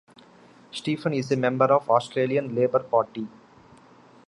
Stephen 0.71 1.13
is 1.13 1.31
a 1.31 1.37
member 1.37 1.65
of 1.65 1.85
the 1.85 1.91
Australian 1.91 2.55
Labor 2.55 2.79
Party. 2.79 3.27